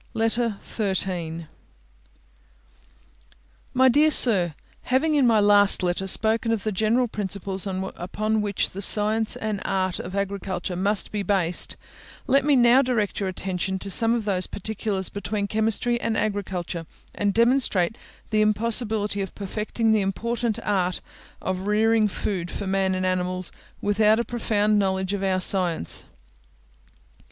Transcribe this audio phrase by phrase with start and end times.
[0.15, 1.45] LETTER XIII
[3.75, 8.71] My dear Sir, Having in my last letter spoken of the general principles upon which
[8.71, 11.77] the science and art of agriculture must be based,
[12.25, 16.87] let me now direct your attention to some of those particulars between chemistry and agriculture,
[17.13, 17.95] and demonstrate
[18.31, 20.99] the impossibility of perfecting the important art
[21.43, 23.51] of rearing food for man and animals,
[23.83, 26.05] without a profound knowledge of our science.